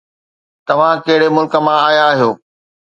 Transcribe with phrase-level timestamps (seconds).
[0.67, 2.29] توهان ڪهڙي ملڪ مان آيا آهيو؟